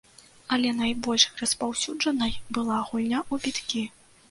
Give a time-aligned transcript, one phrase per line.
[0.55, 3.87] Але найбольш распаўсюджанай была гульня ў біткі.